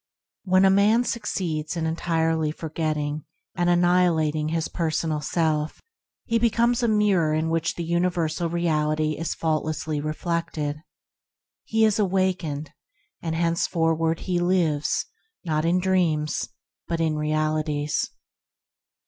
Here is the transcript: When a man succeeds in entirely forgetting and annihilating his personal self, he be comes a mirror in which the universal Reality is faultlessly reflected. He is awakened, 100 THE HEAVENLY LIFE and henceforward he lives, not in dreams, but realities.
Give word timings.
When 0.45 0.65
a 0.65 0.71
man 0.71 1.03
succeeds 1.03 1.77
in 1.77 1.85
entirely 1.85 2.49
forgetting 2.51 3.23
and 3.53 3.69
annihilating 3.69 4.47
his 4.49 4.67
personal 4.67 5.21
self, 5.21 5.79
he 6.25 6.39
be 6.39 6.49
comes 6.49 6.81
a 6.81 6.87
mirror 6.87 7.35
in 7.35 7.49
which 7.51 7.75
the 7.75 7.83
universal 7.83 8.49
Reality 8.49 9.11
is 9.11 9.35
faultlessly 9.35 10.01
reflected. 10.01 10.81
He 11.65 11.85
is 11.85 11.99
awakened, 11.99 12.71
100 12.71 12.71
THE 12.71 12.73
HEAVENLY 12.73 13.11
LIFE 13.11 13.21
and 13.21 13.35
henceforward 13.45 14.19
he 14.21 14.39
lives, 14.39 15.05
not 15.45 15.65
in 15.65 15.77
dreams, 15.79 16.49
but 16.87 16.99
realities. 16.99 18.09